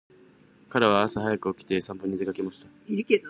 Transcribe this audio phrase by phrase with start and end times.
[0.67, 2.67] 彼は朝早く起きて散歩に出かけました。